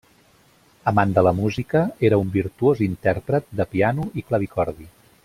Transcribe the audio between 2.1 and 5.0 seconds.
un virtuós intèrpret de piano i clavicordi.